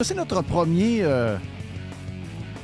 [0.00, 1.00] C'est notre premier.
[1.02, 1.36] euh,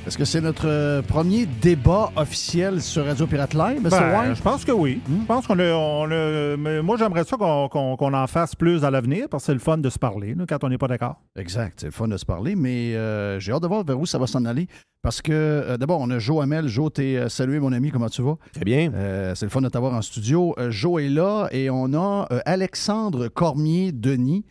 [0.06, 3.90] Est-ce que c'est notre euh, premier débat officiel sur Radio Pirate Live, Mr.
[3.90, 4.36] Ben, White?
[4.36, 5.00] je pense que oui.
[5.08, 5.22] Hmm?
[5.22, 8.90] Je pense qu'on a, on a- mais moi, j'aimerais ça qu'on en fasse plus à
[8.92, 11.16] l'avenir parce que c'est le fun de se parler là, quand on n'est pas d'accord.
[11.36, 14.06] Exact, c'est le fun de se parler, mais euh, j'ai hâte de voir vers où
[14.06, 14.68] ça va s'en aller.
[15.02, 16.68] Parce que, euh, d'abord, on a Joe Hamel.
[16.68, 18.36] Joe, t'es euh, salué, mon ami, comment tu vas?
[18.52, 18.92] Très bien.
[18.94, 20.54] Euh, c'est le fun de t'avoir en studio.
[20.58, 24.44] Euh, Joe est là et on a euh, Alexandre Cormier-Denis.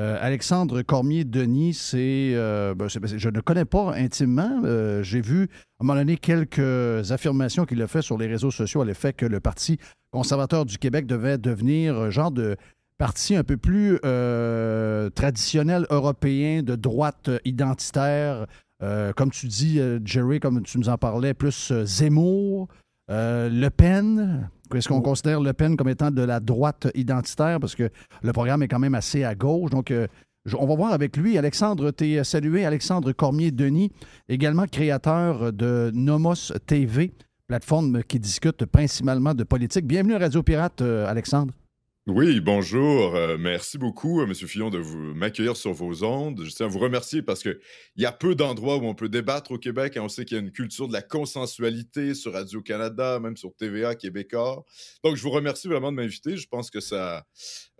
[0.00, 4.62] Euh, Alexandre Cormier-Denis, euh, ben, c'est- je ne connais pas intimement.
[4.64, 8.50] Euh, J'ai vu à un moment donné quelques affirmations qu'il a fait sur les réseaux
[8.50, 9.78] sociaux à l'effet que le Parti
[10.10, 12.56] conservateur du Québec devait devenir un genre de
[12.96, 13.98] parti un peu plus
[15.14, 18.46] traditionnel européen de droite identitaire.
[19.16, 22.68] Comme tu dis, Jerry, comme tu nous en parlais, plus Zemmour,
[23.08, 24.48] Le Pen.
[24.74, 27.60] Est-ce qu'on considère Le Pen comme étant de la droite identitaire?
[27.60, 27.90] Parce que
[28.22, 29.70] le programme est quand même assez à gauche.
[29.70, 30.06] Donc, euh,
[30.58, 31.36] on va voir avec lui.
[31.38, 32.64] Alexandre, t'es salué.
[32.64, 33.90] Alexandre Cormier-Denis,
[34.28, 37.12] également créateur de Nomos TV,
[37.46, 39.86] plateforme qui discute principalement de politique.
[39.86, 41.52] Bienvenue à Radio Pirate, euh, Alexandre.
[42.06, 43.14] Oui, bonjour.
[43.14, 44.34] Euh, merci beaucoup, euh, M.
[44.34, 46.42] Fillon, de vous m'accueillir sur vos ondes.
[46.44, 47.58] Je tiens à vous remercier parce qu'il
[47.96, 50.40] y a peu d'endroits où on peut débattre au Québec et on sait qu'il y
[50.40, 54.64] a une culture de la consensualité sur Radio-Canada, même sur TVA québécois.
[55.04, 56.38] Donc, je vous remercie vraiment de m'inviter.
[56.38, 57.26] Je pense que ça,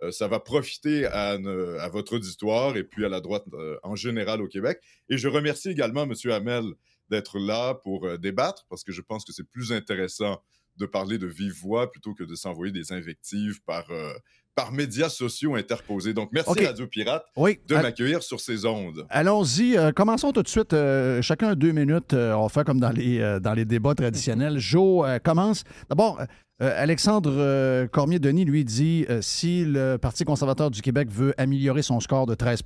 [0.03, 3.95] euh, ça va profiter à, à votre auditoire et puis à la droite euh, en
[3.95, 4.79] général au Québec.
[5.09, 6.13] Et je remercie également M.
[6.31, 6.65] Hamel
[7.09, 10.41] d'être là pour débattre parce que je pense que c'est plus intéressant
[10.81, 14.11] de parler de vive voix plutôt que de s'envoyer des invectives par, euh,
[14.55, 16.13] par médias sociaux interposés.
[16.13, 16.65] Donc, merci.
[16.65, 17.59] Radio Pirate Oui.
[17.67, 19.05] de m'accueillir sur ces ondes.
[19.09, 19.77] Allons-y.
[19.77, 20.73] euh, commençons tout de suite.
[20.73, 22.13] euh, chacun deux minutes.
[22.13, 24.57] on va faire comme dans les, dans les débats traditionnels.
[24.71, 25.63] Joe commence.
[25.89, 26.21] D'abord,
[26.59, 32.35] Alexandre Cormier-Denis, lui, dit si le Parti conservateur du Québec veut améliorer son score de
[32.35, 32.61] 13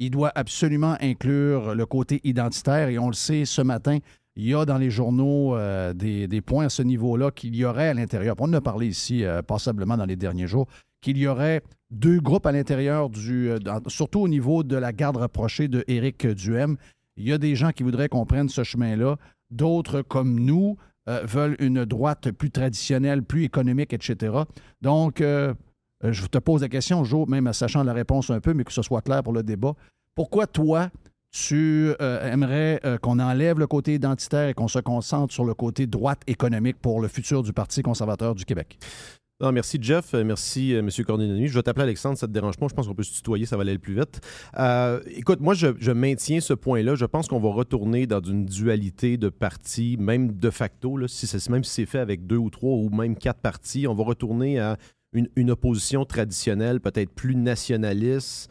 [0.00, 2.88] il doit absolument inclure le côté identitaire.
[2.88, 3.98] Et on le sait, ce matin,
[4.36, 7.88] il y a dans les journaux euh, des, points à ce niveau-là qu'il y aurait
[7.88, 8.34] à l'intérieur.
[8.38, 10.66] On en a parlé ici euh, passablement dans les derniers jours
[11.00, 13.50] qu'il y aurait deux groupes à l'intérieur du.
[13.50, 16.76] euh, surtout au niveau de la garde rapprochée de Éric Duhem.
[17.16, 19.16] Il y a des gens qui voudraient qu'on prenne ce chemin-là.
[19.50, 20.76] D'autres, comme nous,
[21.08, 24.34] euh, veulent une droite plus traditionnelle, plus économique, etc.
[24.82, 28.72] Donc, je te pose la question, Joe, même sachant la réponse un peu, mais que
[28.72, 29.74] ce soit clair pour le débat.
[30.14, 30.90] Pourquoi toi,
[31.34, 35.52] tu euh, aimerais euh, qu'on enlève le côté identitaire et qu'on se concentre sur le
[35.52, 38.78] côté droite économique pour le futur du Parti conservateur du Québec?
[39.40, 40.88] Non, merci Jeff, Euh, merci M.
[41.04, 41.50] Cornelius.
[41.50, 42.68] Je vais t'appeler Alexandre, ça te dérange pas?
[42.68, 44.20] Je pense qu'on peut se tutoyer, ça va aller le plus vite.
[45.16, 46.94] Écoute, moi, je, maintiens ce point-là.
[46.94, 51.64] Je pense qu'on va retourner dans une dualité de partis, même de facto, si même
[51.64, 54.76] si c'est fait avec deux ou trois ou même quatre partis, on va retourner à
[55.12, 58.50] une opposition traditionnelle, peut-être plus nationaliste,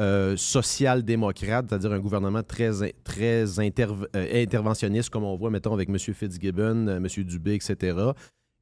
[0.00, 5.96] euh, social-démocrate, c'est-à-dire un gouvernement très, euh, interventionniste, comme on voit, mettons, avec M.
[5.98, 7.06] Fitzgibbon, euh, M.
[7.24, 7.96] Dubé, etc.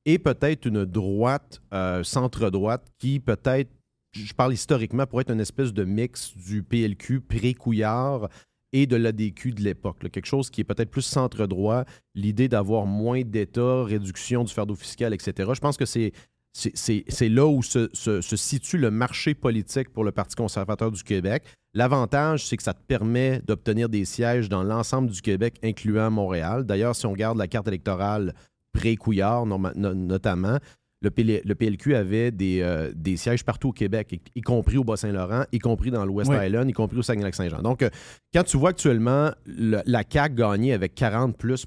[0.05, 1.63] Et peut-être une droite,
[2.03, 3.71] centre-droite, qui peut-être,
[4.13, 8.29] je parle historiquement, pourrait être une espèce de mix du PLQ pré-Couillard
[8.75, 10.01] et de l'ADQ de l'époque.
[10.11, 15.15] Quelque chose qui est peut-être plus centre-droit, l'idée d'avoir moins d'État, réduction du fardeau fiscal,
[15.15, 15.51] etc.
[15.55, 16.13] Je pense que c'est
[16.53, 21.03] c'est- là où se, se- se situe le marché politique pour le Parti conservateur du
[21.03, 21.45] Québec.
[21.75, 26.65] L'avantage, c'est que ça te permet d'obtenir des sièges dans l'ensemble du Québec, incluant Montréal.
[26.65, 28.35] D'ailleurs, si on regarde la carte électorale
[28.73, 29.59] pré-Couillard, no-
[29.95, 30.59] notamment,
[31.01, 34.77] le, PL le PLQ avait des, euh, des sièges partout au Québec, y, y compris
[34.77, 36.37] au Bas-Saint-Laurent, y compris dans l'Ouest Oui.
[36.47, 37.61] Island, y compris au Saguenay-Lac-Saint-Jean.
[37.61, 37.91] Donc, euh,
[38.33, 41.67] quand tu vois actuellement le- la CAQ gagner avec 40 plus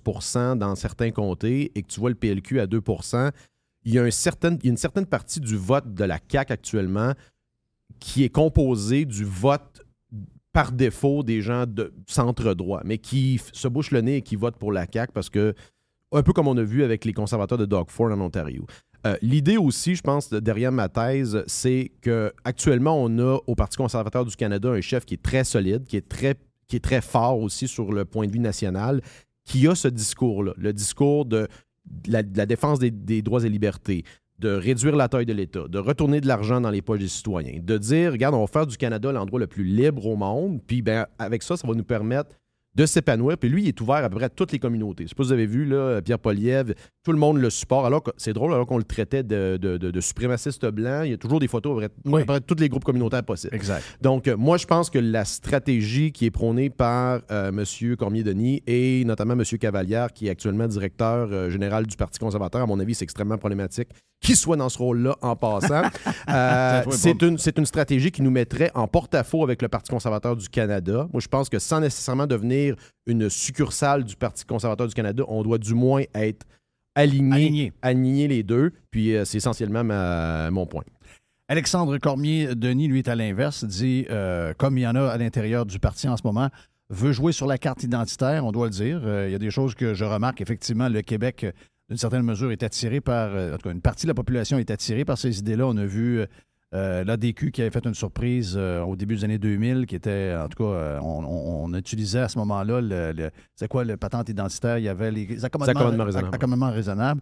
[0.56, 2.79] dans certains comtés et que tu vois le PLQ à 2
[3.85, 7.13] il y a, une certaine partie du vote de la CAQ actuellement
[8.00, 9.81] qui est composée du vote
[10.51, 14.57] par défaut des gens de centre-droit, mais qui se bouchent le nez et qui votent
[14.57, 15.53] pour la CAQ parce que,
[16.12, 18.66] un peu comme on a vu avec les conservateurs de Doug Ford en Ontario.
[19.06, 23.78] Euh, L'idée aussi, je pense, de- derrière ma thèse, c'est qu'actuellement, on a au Parti
[23.78, 26.35] conservateur du Canada un chef qui est très solide, qui est très,
[26.68, 29.01] qui est très fort aussi sur le point de vue national,
[29.44, 31.48] qui a ce discours-là, le discours de
[32.07, 34.03] la, défense des, des droits et libertés,
[34.39, 37.59] de réduire la taille de l'État, de retourner de l'argent dans les poches des citoyens,
[37.61, 40.81] de dire, regarde, on va faire du Canada l'endroit le plus libre au monde, puis
[40.81, 42.35] ben, avec ça, ça va nous permettre
[42.75, 43.38] de s'épanouir.
[43.38, 45.04] Puis lui, il est ouvert à peu près à toutes les communautés.
[45.04, 46.74] Je sais pas si vous avez vu, là, Pierre Poliev,
[47.04, 47.86] tout le monde le supporte.
[47.86, 51.13] Alors que c'est drôle, alors qu'on le traitait de, de, de, suprémaciste blanc, il y
[51.13, 53.56] a toujours des photos à peu près tous les groupes communautaires possibles.
[53.56, 53.83] Exact.
[54.01, 57.95] Donc, euh, moi, je pense que la stratégie qui est prônée par euh, M.
[57.95, 59.44] Cormier-Denis et notamment M.
[59.60, 63.38] Cavalière, qui est actuellement directeur euh, général du Parti conservateur, à mon avis, c'est extrêmement
[63.38, 63.89] problématique
[64.21, 65.83] qu'il soit dans ce rôle-là en passant.
[66.92, 71.07] c'est une, une stratégie qui nous mettrait en porte-à-faux avec le Parti conservateur du Canada.
[71.13, 72.64] Moi, je pense que sans nécessairement devenir
[73.06, 76.45] une succursale du Parti conservateur du Canada, on doit du moins être
[76.95, 78.71] aligné, aligné, les deux.
[78.91, 79.83] Puis c'est essentiellement
[80.51, 80.83] mon point.
[81.47, 85.67] Alexandre Cormier-Denis, lui, est à l'inverse, dit, euh, comme il y en a à l'intérieur
[85.67, 86.50] du parti en ce moment,
[86.89, 89.01] veut jouer sur la carte identitaire, on doit le dire.
[89.03, 90.41] Euh, il y a des choses que je remarque.
[90.41, 91.45] Effectivement, le Québec,
[91.88, 94.57] d'une certaine mesure, est attiré par, euh, en tout cas, une partie de la population
[94.57, 95.68] est attirée par ces idées-là.
[95.68, 96.25] On a vu
[96.75, 100.36] euh, L'ADQ qui avait fait une surprise euh, au début des années 2000, qui était,
[100.38, 104.77] en tout cas, euh, on, utilisait à ce moment-là, le, c'est quoi le patente identitaire?
[104.77, 107.22] Il y avait les accommodements, raisonnables.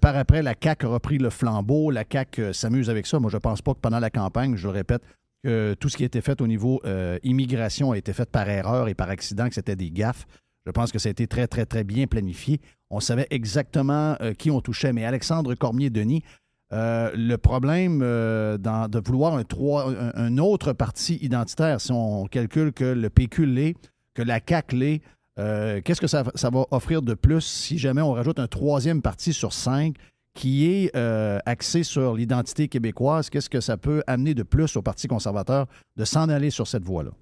[0.00, 1.90] par après, la CAQ a repris le flambeau.
[1.90, 3.18] La CAQ s'amuse avec ça.
[3.18, 5.02] Moi, je ne pense pas que pendant la campagne, je le répète,
[5.42, 6.80] que tout ce qui a été fait au niveau
[7.22, 10.26] immigration a été fait par erreur et par accident, que c'était des gaffes.
[10.64, 12.60] Je pense que ça a été très, très, très bien planifié.
[12.90, 14.92] On savait exactement qui on touchait.
[14.92, 16.22] Mais Alexandre Cormier-Denis,
[16.72, 23.08] euh, le problème euh, de vouloir un, autre parti identitaire, si on calcule que le
[23.08, 23.76] PQ l'est,
[24.14, 25.02] que la CAQ l'est,
[25.38, 29.32] euh, qu'est-ce que ça, va offrir de plus si jamais on rajoute un troisième parti
[29.32, 29.94] sur cinq
[30.34, 30.94] qui est
[31.46, 33.30] axé sur l'identité québécoise?
[33.30, 35.66] Qu'est-ce que ça peut amener de plus au Parti conservateur
[35.96, 37.12] de s'en aller sur cette voie-là?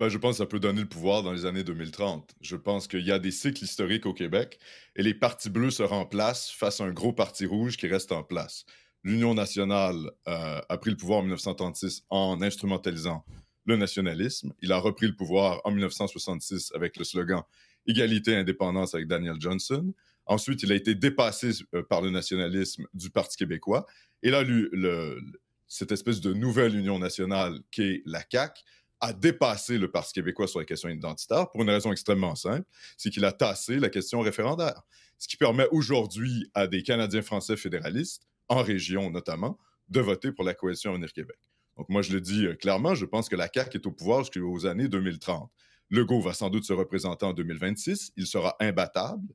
[0.00, 2.36] Ben, je pense que ça peut donner le pouvoir dans les années 2030.
[2.40, 4.60] Je pense qu'il y a des cycles historiques au Québec
[4.94, 8.22] et les partis bleus se remplacent face à un gros parti rouge qui reste en
[8.22, 8.64] place.
[9.02, 9.96] L'Union nationale
[10.28, 13.24] euh, a pris le pouvoir en 1936 en instrumentalisant
[13.64, 14.52] le nationalisme.
[14.62, 17.42] Il a repris le pouvoir en 1966 avec le slogan
[17.86, 19.92] Égalité, indépendance avec Daniel Johnson.
[20.26, 23.86] Ensuite, il a été dépassé euh, par le nationalisme du Parti québécois.
[24.22, 25.20] Et là, le,
[25.68, 28.62] cette espèce de nouvelle union nationale qui est la CAQ
[29.00, 32.66] a dépassé le Parti québécois sur la question identitaire pour une raison extrêmement simple,
[32.96, 34.82] c'est qu'il a tassé la question référendaire.
[35.18, 39.58] Ce qui permet aujourd'hui à des Canadiens français fédéralistes, en région notamment,
[39.88, 41.38] de voter pour la coalition Avenir Québec.
[41.76, 44.24] Donc moi, je le dis euh, clairement, je pense que la CAQ est au pouvoir
[44.24, 45.50] jusqu'aux années 2030.
[45.90, 49.26] Legault va sans doute se représenter en 2026, il sera imbattable.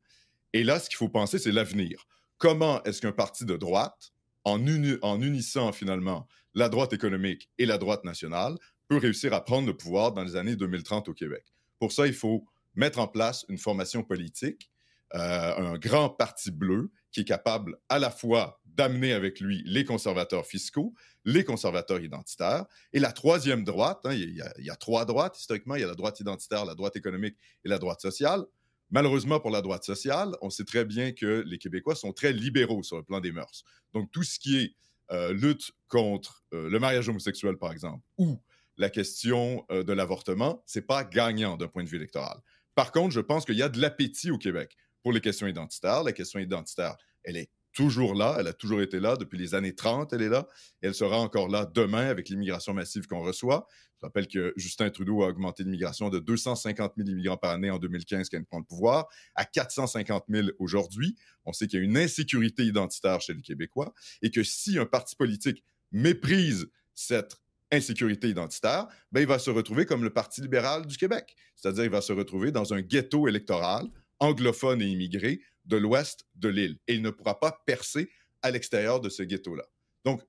[0.51, 2.05] Et là, ce qu'il faut penser, c'est l'avenir.
[2.37, 4.11] Comment est-ce qu'un parti de droite,
[4.43, 4.59] en,
[5.01, 8.57] en unissant finalement la droite économique et la droite nationale,
[8.97, 11.45] réussir à prendre le pouvoir dans les années 2030 au Québec.
[11.79, 12.45] Pour ça, il faut
[12.75, 14.71] mettre en place une formation politique,
[15.15, 19.85] euh, un grand parti bleu qui est capable à la fois d'amener avec lui les
[19.85, 20.95] conservateurs fiscaux,
[21.25, 25.05] les conservateurs identitaires, et la troisième droite, hein, il, y a, il, y a, trois
[25.05, 28.43] droites historiquement, il y a la droite identitaire, la droite économique et la droite sociale.
[28.89, 32.83] Malheureusement pour la droite sociale, on sait très bien que les Québécois sont très libéraux
[32.83, 33.63] sur le plan des mœurs.
[33.93, 34.75] Donc tout ce qui est
[35.11, 38.39] euh, lutte contre euh, le mariage homosexuel, par exemple, ou
[38.77, 42.37] la question euh, de l'avortement, c'est pas gagnant d'un point de vue électoral.
[42.75, 46.03] Par contre, je pense qu'il y a de l'appétit au Québec pour les questions identitaires.
[46.03, 49.75] La question identitaire, elle est toujours là, elle a toujours été là depuis les années
[49.75, 50.47] 30, elle est là,
[50.81, 53.67] elle sera encore là demain avec l'immigration massive qu'on reçoit.
[53.99, 57.79] Je rappelle que Justin Trudeau a augmenté l'immigration de 250 000 immigrants par année en
[57.79, 61.15] 2015 quand il prend le pouvoir à 450 000 aujourd'hui.
[61.45, 64.85] On sait qu'il y a une insécurité identitaire chez les Québécois et que si un
[64.85, 67.37] parti politique méprise cette
[67.73, 71.35] insécurité identitaire, ben, il va se retrouver comme le Parti libéral du Québec.
[71.55, 73.87] C'est-à-dire, il va se retrouver dans un ghetto électoral
[74.19, 76.77] anglophone et immigré de l'ouest de l'île.
[76.87, 78.09] Et il ne pourra pas percer
[78.41, 79.63] à l'extérieur de ce ghetto-là.
[80.05, 80.21] Donc,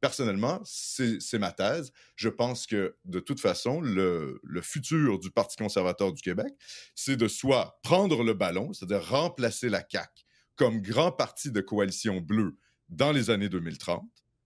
[0.00, 1.92] personnellement, c'est ma thèse.
[2.16, 6.52] Je pense que, de toute façon, le, le futur du Parti conservateur du Québec,
[6.94, 10.24] c'est de soit prendre le ballon, c'est-à-dire remplacer la CAQ
[10.56, 12.56] comme grand parti de coalition bleue
[12.88, 14.04] dans les années 2030,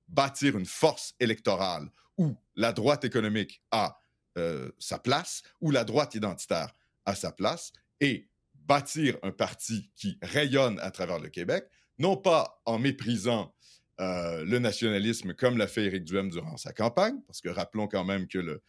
[0.08, 4.00] bâtir une force électorale où la droite économique a
[4.36, 6.74] euh, sa place, où la droite identitaire
[7.04, 11.64] a sa place, et bâtir un parti qui rayonne à travers le Québec,
[11.98, 13.54] non pas en méprisant
[14.00, 18.04] euh, le nationalisme comme l'a fait Éric Duhem durant sa campagne, parce que rappelons quand
[18.04, 18.62] même que le,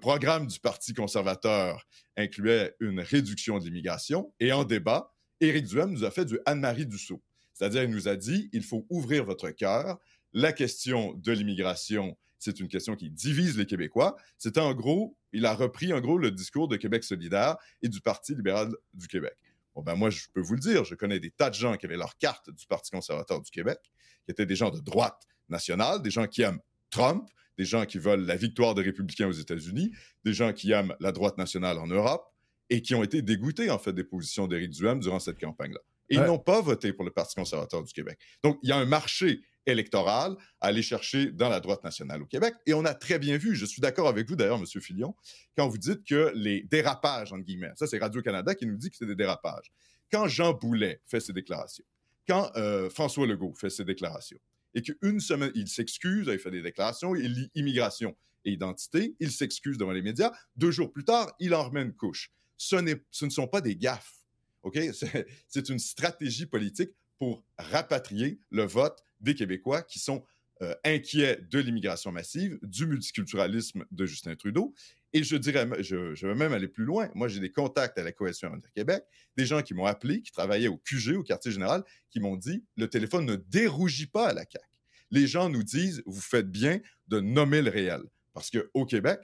[0.00, 1.86] programme du Parti conservateur
[2.16, 6.86] incluait une réduction de l'immigration, et en débat, Éric Duhem nous a fait du Anne-Marie
[6.86, 7.22] Dussault.
[7.52, 9.98] C'est-à-dire, il nous a dit, il faut ouvrir votre cœur,
[10.34, 14.16] la question de l'immigration c'est une question qui divise les Québécois.
[14.36, 18.00] C'était en gros, il a repris en gros le discours de Québec solidaire et du
[18.00, 19.34] Parti libéral du Québec.
[19.74, 21.86] Bon, ben moi, je peux vous le dire, je connais des tas de gens qui
[21.86, 23.78] avaient leur carte du Parti conservateur du Québec,
[24.24, 26.60] qui étaient des gens de droite nationale, des gens qui aiment
[26.90, 29.92] Trump, des gens qui veulent la victoire des républicains aux États-Unis,
[30.24, 32.30] des gens qui aiment la droite nationale en Europe.
[32.70, 35.80] et qui ont été dégoûtés, en fait, des positions d'Éric Duhem durant cette campagne-là.
[36.08, 38.18] Et ils n'ont pas voté pour le Parti conservateur du Québec.
[38.42, 42.26] Donc, il y a un marché électoral à aller chercher dans la droite nationale au
[42.26, 42.54] Québec.
[42.66, 44.66] Et on a très bien vu, je suis d'accord avec vous d'ailleurs, M.
[44.80, 45.14] Filion,
[45.56, 48.96] quand vous dites que les dérapages, entre guillemets, ça c'est Radio-Canada qui nous dit que
[48.96, 49.72] c'est des dérapages.
[50.10, 51.84] Quand Jean Boulet fait ses déclarations,
[52.28, 54.38] quand euh, François Legault fait ses déclarations,
[54.74, 59.30] et qu'une semaine, il s'excuse, il fait des déclarations, il lit immigration et identité, il
[59.30, 62.32] s'excuse devant les médias, deux jours plus tard, il en remet une couche.
[62.56, 62.76] Ce,
[63.10, 64.24] ce ne sont pas des gaffes.
[64.62, 64.78] OK?
[65.48, 70.24] C'est une stratégie politique pour rapatrier le vote des Québécois qui sont
[70.62, 74.72] euh, inquiets de l'immigration massive, du multiculturalisme de Justin Trudeau.
[75.12, 77.10] Et je dirais, je, vais même aller plus loin.
[77.14, 79.04] Moi, j'ai des contacts à la Coalition Avenir Québec,
[79.36, 82.64] des gens qui m'ont appelé, qui travaillaient au QG, au quartier général, qui m'ont dit
[82.76, 84.64] le téléphone ne dérougit pas à la CAQ.
[85.10, 88.02] Les gens nous disent vous faites bien de nommer le réel.
[88.32, 89.20] Parce qu'au Québec,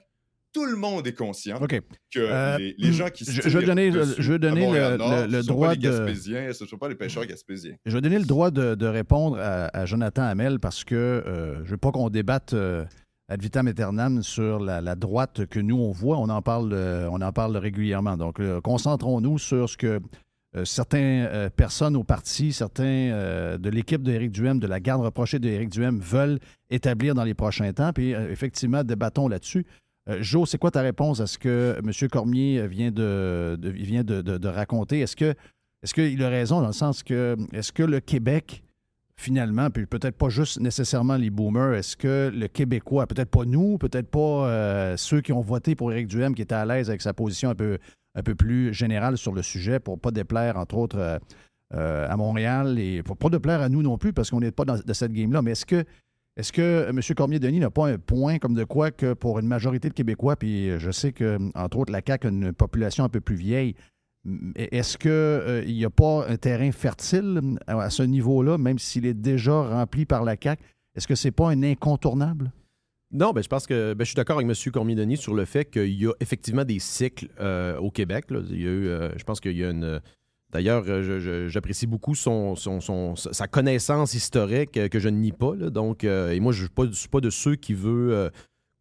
[0.53, 1.81] tout le monde est conscient que
[2.19, 4.37] Euh, les, les gens qui se je- je vais donner le- dessus je vais à
[4.39, 6.77] donner le- Montréal-Nord, le- le ce sont droit pas les de- Gaspésiens, ce ne sont
[6.77, 7.75] pas les pêcheurs gaspésiens.
[7.85, 11.55] Je vais donner le droit de, de répondre à, à Jonathan Hamel parce que euh,
[11.57, 12.83] je ne veux pas qu'on débatte euh,
[13.29, 16.17] ad vitam aeternam sur la, la droite que nous, on voit.
[16.17, 18.17] On en parle, on en parle régulièrement.
[18.17, 20.01] Donc, concentrons-nous sur ce que
[20.65, 25.99] certaines personnes au parti, certains de l'équipe d'Éric Duhem, de la garde rapprochée d'Éric Duhem,
[25.99, 26.39] veulent
[26.69, 27.93] établir dans les prochains temps.
[27.93, 29.65] Puis, effectivement, débattons là-dessus.
[30.11, 32.09] Euh, Joe, c'est quoi ta réponse à ce que M.
[32.09, 34.99] Cormier vient de, raconter?
[34.99, 35.15] Est-ce
[35.93, 38.63] qu'il a raison dans le sens que est-ce que le Québec,
[39.15, 43.77] finalement, puis peut-être pas juste nécessairement les boomers, est-ce que le Québécois, peut-être pas nous,
[43.77, 47.01] peut-être pas euh, ceux qui ont voté pour Éric Duhem, qui étaient à l'aise avec
[47.01, 51.19] sa position un peu, plus générale sur le sujet, pour pas déplaire, entre autres,
[51.73, 54.65] euh, à Montréal, et pour pas déplaire à nous non plus, parce qu'on n'est pas
[54.65, 55.85] dans cette game-là, mais est-ce que
[56.37, 56.99] est-ce que M.
[57.15, 60.79] Cormier-Denis n'a pas un point comme de quoi que pour une majorité de Québécois, puis
[60.79, 63.75] je sais que, entre autres, la CAQ a une population un peu plus vieille,
[64.55, 69.61] est-ce qu'il n'y a pas un terrain fertile à, ce niveau-là, même s'il est déjà
[69.61, 70.63] rempli par la CAQ?
[70.95, 72.51] Est-ce que c'est pas un incontournable?
[73.11, 74.71] Non, ben, je pense que ben, je suis d'accord avec M.
[74.71, 78.25] Cormier-Denis sur le fait qu'il y a effectivement des cycles euh, au Québec.
[78.29, 79.99] Il y a eu, euh, je pense qu'il y a une.
[80.51, 85.53] D'ailleurs, euh, j'apprécie beaucoup sa connaissance historique euh, que je ne nie pas.
[86.03, 88.29] euh, et moi, je ne suis pas, de ceux qui veulent euh,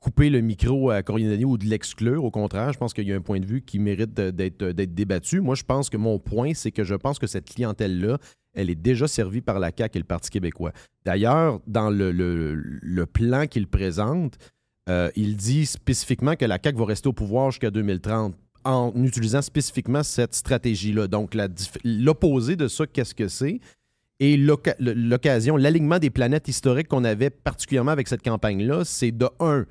[0.00, 2.25] couper le micro à Cormier-Denis ou de l'exclure.
[2.25, 5.41] Au contraire, je pense qu'il y a un point de vue qui mérite d'être débattu.
[5.41, 8.19] Moi, je pense que mon point, c'est que je pense que cette clientèle-là,
[8.55, 10.73] elle est déjà servie par la CAQ et le Parti québécois.
[11.05, 14.39] D'ailleurs, dans le, plan qu'il présente,
[15.15, 20.02] il dit spécifiquement que la CAQ va rester au pouvoir jusqu'à 2030 en utilisant spécifiquement
[20.02, 21.07] cette stratégie-là.
[21.07, 21.37] Donc,
[21.85, 23.61] l'opposé de ça, qu'est-ce que c'est?
[24.19, 29.64] Et l'occasion, l'alignement des planètes historiques qu'on avait particulièrement avec cette campagne-là, c'est de un,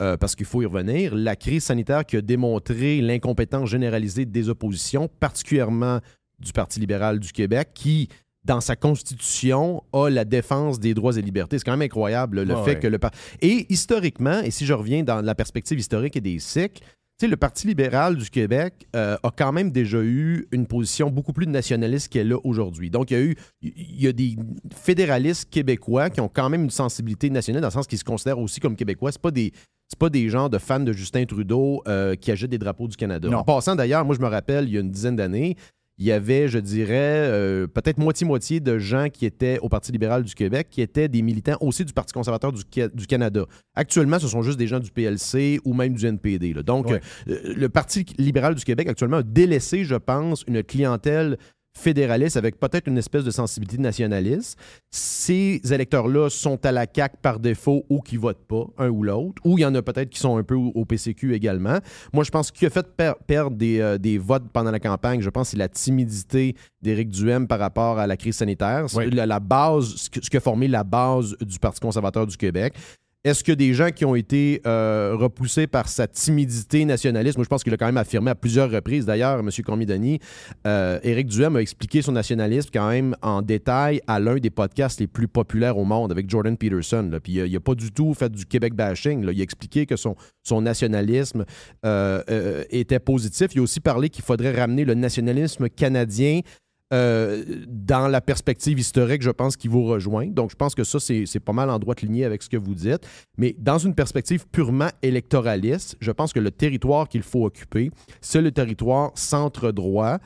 [0.00, 4.48] euh, parce qu'il faut y revenir, la crise sanitaire qui a démontré l'incompétence généralisée des
[4.48, 6.00] oppositions, particulièrement
[6.38, 8.08] du Parti libéral du Québec, qui,
[8.42, 11.58] dans sa constitution, a la défense des droits et libertés.
[11.58, 12.80] C'est quand même incroyable le Ouais, fait ouais.
[12.80, 12.98] que le
[13.42, 16.82] Et historiquement, et si je reviens dans la perspective historique et des cycles,
[17.20, 21.32] sais, le Parti libéral du Québec euh, a quand même déjà eu une position beaucoup
[21.32, 22.90] plus nationaliste qu'elle a aujourd'hui.
[22.90, 24.36] Donc, il y a eu il y a des
[24.74, 28.38] fédéralistes québécois qui ont quand même une sensibilité nationale dans le sens qu'ils se considèrent
[28.38, 29.12] aussi comme québécois.
[29.12, 29.52] C'est pas des
[29.88, 32.96] c'est pas des gens de fans de Justin Trudeau euh, qui agitent des drapeaux du
[32.96, 33.28] Canada.
[33.28, 33.38] Non.
[33.38, 35.56] En passant d'ailleurs, moi je me rappelle il y a une dizaine d'années,
[36.00, 40.24] il y avait, je dirais, euh, peut-être moitié-moitié de gens qui étaient au Parti libéral
[40.24, 43.44] du Québec, qui étaient des militants aussi du Parti conservateur du, Ca- du Canada.
[43.76, 46.54] Actuellement, ce sont juste des gens du PLC ou même du NPD.
[46.54, 46.62] là.
[46.62, 47.00] Donc, Ouais.
[47.28, 51.36] euh, le Parti libéral du Québec actuellement a délaissé, je pense, une clientèle
[51.78, 54.58] fédéraliste avec peut-être une espèce de sensibilité nationaliste.
[54.90, 59.40] Ces électeurs-là sont à la CAQ par défaut ou qui votent pas, un ou l'autre,
[59.44, 61.78] ou il y en a peut-être qui sont un peu au PCQ également.
[62.12, 65.20] Moi, je pense qu'il a fait per- perdre des, euh, des votes pendant la campagne,
[65.20, 68.86] je pense, c'est la timidité d'Éric Duhem par rapport à la crise sanitaire.
[68.96, 69.10] Oui.
[69.10, 72.36] La, la base, ce que- ce qui a formé la base du Parti conservateur du
[72.36, 72.74] Québec.
[73.22, 77.50] Est-ce que des gens qui ont été euh, repoussés par sa timidité nationaliste, moi je
[77.50, 79.50] pense qu'il a quand même affirmé à plusieurs reprises, d'ailleurs, M.
[79.62, 80.20] Cormidani,
[80.66, 85.00] euh, Éric Duhem a expliqué son nationalisme quand même en détail à l'un des podcasts
[85.00, 87.10] les plus populaires au monde avec Jordan Peterson.
[87.22, 89.22] Puis euh, il n'a pas du tout fait du Québec bashing.
[89.22, 90.16] Il a expliqué que son,
[90.62, 91.44] nationalisme
[91.84, 93.48] euh, était positif.
[93.54, 96.40] Il a aussi parlé qu'il faudrait ramener le nationalisme canadien
[96.90, 100.26] dans la perspective historique, je pense qu'il vous rejoint.
[100.26, 102.74] Donc, je pense que ça, c'est pas mal en droite lignée avec ce que vous
[102.74, 103.06] dites.
[103.38, 108.42] Mais dans une perspective purement électoraliste, je pense que le territoire qu'il faut occuper, c'est
[108.42, 110.18] le territoire centre-droit.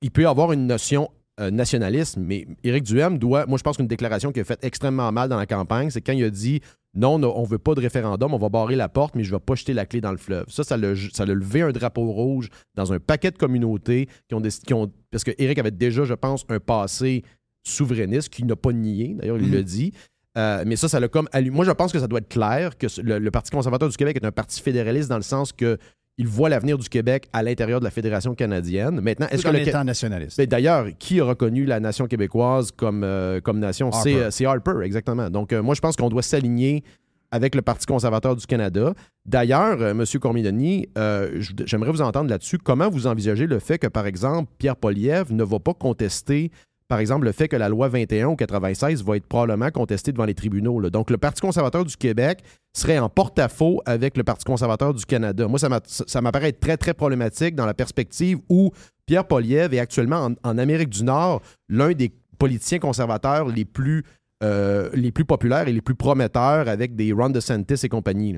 [0.00, 1.08] Il peut y avoir une notion
[1.40, 3.46] euh, nationalisme, mais Éric Duhem doit.
[3.46, 6.12] Moi, je pense qu'une déclaration qui a fait extrêmement mal dans la campagne, c'est quand
[6.12, 6.60] il a dit
[6.94, 9.54] non, on veut pas de référendum, on va barrer la porte, mais je vais pas
[9.54, 10.44] jeter la clé dans le fleuve.
[10.48, 14.34] Ça, ça l'a ça l'a levé un drapeau rouge dans un paquet de communautés qui
[14.34, 17.22] ont, des- qui ont parce que Eric avait déjà, je pense, un passé
[17.66, 19.14] souverainiste qu'il n'a pas nié.
[19.18, 19.52] D'ailleurs, il Mhm.
[19.52, 19.92] le dit.
[20.38, 21.28] Euh, mais ça, ça l'a comme.
[21.50, 24.16] Moi, je pense que ça doit être clair que le, le Parti conservateur du Québec
[24.16, 25.76] est un parti fédéraliste dans le sens que
[26.18, 29.00] il voit l'avenir du Québec à l'intérieur de la Fédération canadienne.
[29.00, 30.38] Maintenant, est-ce que le, étant nationaliste.
[30.38, 33.90] mais D'ailleurs, qui a reconnu la nation québécoise comme, euh, comme nation?
[33.92, 34.24] C'est Harper.
[34.24, 35.30] euh, c'est Harper, exactement.
[35.30, 36.84] Donc, euh, moi, je pense qu'on doit s'aligner
[37.30, 38.92] avec le Parti conservateur du Canada.
[39.24, 40.04] D'ailleurs, euh, M.
[40.04, 42.58] Je- j'aimerais vous entendre là-dessus.
[42.58, 46.50] Comment vous envisagez le fait que, par exemple, Pierre Poliev ne va pas contester,
[46.92, 50.26] par exemple, le fait que la loi 21 ou 96 va être probablement contestée devant
[50.26, 50.90] les tribunaux?
[50.90, 52.40] Donc, le Parti conservateur du Québec
[52.76, 55.48] serait en porte-à-faux avec le Parti conservateur du Canada.
[55.48, 58.72] Moi, ça m'a- ça m'apparaît très, très problématique dans la perspective où
[59.06, 64.04] Pierre Poliev est actuellement en, Amérique du Nord l'un des politiciens conservateurs les plus,
[64.44, 68.36] euh, les plus populaires et les plus prometteurs avec des Ron DeSantis et compagnie.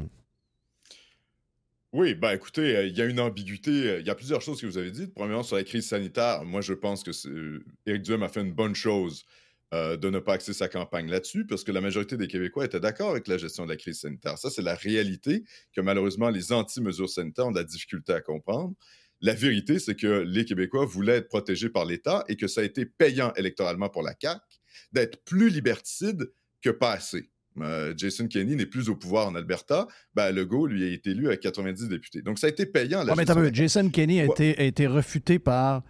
[1.94, 3.70] Oui, ben écoutez, euh, il y a une ambiguïté.
[3.70, 5.14] euh, Il y a plusieurs choses que vous avez dites.
[5.14, 8.52] Premièrement, sur la crise sanitaire, moi, je pense que euh, Éric Duhem a fait une
[8.52, 9.24] bonne chose
[9.72, 13.10] de ne pas axer sa campagne là-dessus, parce que la majorité des Québécois étaient d'accord
[13.10, 14.38] avec la gestion de la crise sanitaire.
[14.38, 18.76] Ça, c'est la réalité que malheureusement, les anti-mesures sanitaires ont de la difficulté à comprendre.
[19.20, 22.64] La vérité, c'est que les Québécois voulaient être protégés par l'État et que ça a
[22.64, 24.40] été payant électoralement pour la CAQ
[24.92, 26.30] d'être plus liberticide
[26.62, 27.32] que pas assez.
[27.60, 29.86] Euh, Jason Kenney n'est plus au pouvoir en Alberta.
[30.14, 32.22] Ben, Legault, lui, a été élu à 90 députés.
[32.22, 33.04] Donc, ça a été payant.
[33.04, 34.30] La Ouais, mais Jason Kenney a, Ouais.
[34.32, 35.82] été, a été refuté par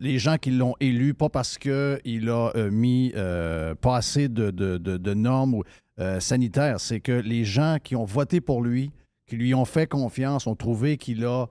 [0.00, 4.50] les gens qui l'ont élu, pas parce qu'il a euh, mis euh, pas assez de,
[4.50, 5.62] de- de- de normes
[6.00, 6.80] euh, sanitaires.
[6.80, 8.90] C'est que les gens qui ont voté pour lui,
[9.28, 11.46] qui lui ont fait confiance, ont trouvé qu'il a,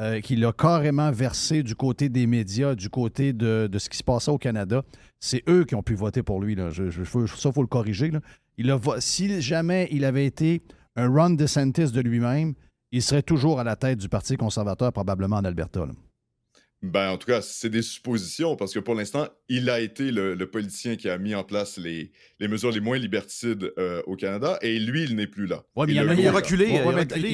[0.00, 3.98] euh, qu'il a carrément versé du côté des médias, du côté de, de ce qui
[3.98, 4.82] se passait au Canada.
[5.20, 6.54] C'est eux qui ont pu voter pour lui.
[6.54, 6.70] Là.
[6.70, 8.10] Je, je- faut- ça, il faut le corriger.
[8.10, 8.20] là.
[8.58, 10.62] Il a, si jamais il avait été
[10.96, 12.54] un Ron DeSantis de lui-même,
[12.90, 15.86] il serait toujours à la tête du Parti conservateur, probablement en Alberta.
[15.86, 15.92] là.
[16.84, 20.34] Ben, en tout cas, c'est des suppositions parce que pour l'instant, il a été le,
[20.34, 24.16] le politicien qui a mis en place les, les mesures les moins liberticides euh, au
[24.16, 25.62] Canada et lui, il n'est plus là.
[25.76, 26.66] Ouais, mais il a- il a reculé.
[26.66, 26.78] Il y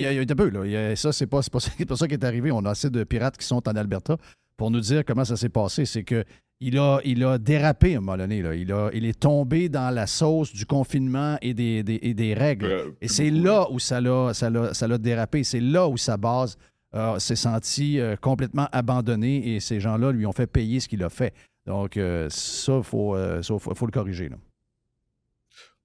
[0.07, 0.67] a, il y a un peu, là.
[0.67, 2.53] Il y a- ça, c'est pas, c'est pas, c'est pas ça qui est arrivé.
[2.53, 4.19] On a assez de pirates qui sont en Alberta
[4.59, 5.87] pour nous dire comment ça s'est passé.
[5.87, 6.23] C'est que
[6.61, 8.43] il a, il a dérapé à un moment donné.
[8.43, 8.55] Là.
[8.57, 12.35] Il, a, il est tombé dans la sauce du confinement et des, des- et des
[12.35, 12.67] règles.
[12.67, 15.45] Euh, Et c'est là où ça l'a, ça l'a, ça l'a dérapé.
[15.45, 16.59] C'est là où sa base
[16.97, 21.05] euh, s'est sentie euh, complètement abandonnée et ces gens-là lui ont fait payer ce qu'il
[21.05, 21.33] a fait.
[21.65, 24.29] Donc, euh, ça, il faut, faut, faut le corriger.
[24.29, 24.37] là.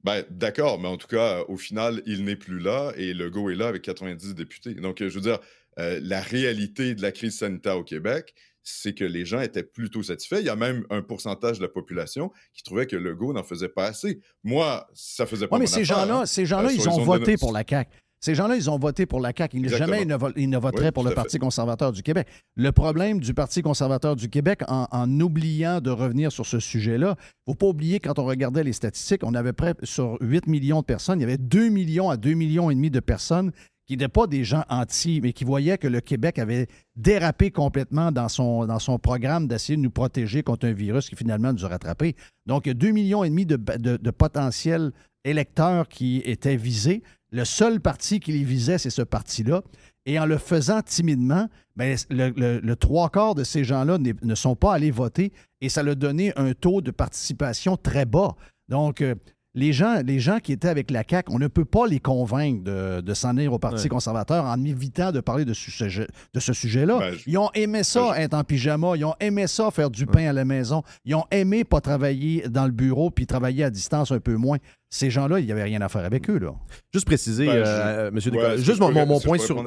[0.04, 3.56] Ben, d'accord, mais en tout cas, au final, il n'est plus là et Legault est
[3.56, 4.74] là avec 90 députés.
[4.74, 5.40] Donc, euh, je veux dire,
[5.80, 10.04] euh, la réalité de la crise sanitaire au Québec, c'est que les gens étaient plutôt
[10.04, 10.40] satisfaits.
[10.40, 13.70] Il y a même un pourcentage de la population qui trouvait que Legault n'en faisait
[13.70, 14.22] pas assez.
[14.44, 16.26] Moi, ça faisait pas Oui, mais mon ces gens-là, hein.
[16.26, 17.92] ces gens-là, Euh, ils sur les ont de voté pour la CAQ.
[18.24, 19.58] Ces gens-là, ils ont voté pour la CAQ.
[19.58, 19.88] Ils, Exactement.
[19.88, 22.26] jamais ils ne, vo- ils ne voteraient Oui, pour le Parti conservateur du Québec.
[22.56, 27.16] Le problème du Parti conservateur du Québec, en, en oubliant de revenir sur ce sujet-là,
[27.20, 30.48] il ne faut pas oublier, quand on regardait les statistiques, on avait près sur 8
[30.48, 33.52] millions de personnes, il y avait 2 millions à 2 millions et demi de personnes
[33.86, 38.14] qui n'étaient pas des gens anti, mais qui voyaient que le Québec avait dérapé complètement
[38.14, 41.66] dans son, dans son programme d'essayer de nous protéger contre un virus qui finalement nous
[41.66, 42.16] a rattrapés.
[42.46, 44.94] Donc, 2 millions et demi de, de, de potentiels
[45.26, 47.04] électeurs qui étaient visés.
[47.34, 49.64] Le seul parti qui les visait, c'est ce parti-là.
[50.06, 54.74] Et en le faisant timidement, ben, le, trois quarts de ces gens-là ne sont pas
[54.74, 58.36] allés voter et ça a donné un taux de participation très bas.
[58.70, 59.16] Donc, euh,
[59.56, 62.64] les gens, les gens qui étaient avec la CAQ, on ne peut pas les convaincre
[62.64, 63.90] de, de s'en aller au Parti Ouais.
[63.90, 66.98] conservateur en évitant de parler de, ce sujet- de ce sujet-là.
[67.00, 68.94] Ben, je- Ils ont aimé ça, ben, je- être en pyjama.
[68.96, 70.82] Ils ont aimé ça, faire du pain à la maison.
[71.06, 74.58] Ils ont aimé pas travailler dans le bureau puis travailler à distance un peu moins.
[74.90, 76.40] Ces gens-là, il n'y avait rien à faire avec eux.
[76.40, 76.54] Là.
[76.94, 79.58] Juste préciser, Ben, je- euh, Ouais, que juste je mon, point je sur.